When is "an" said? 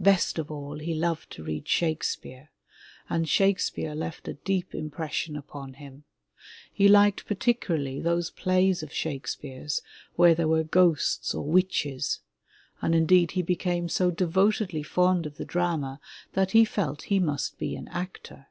17.74-17.88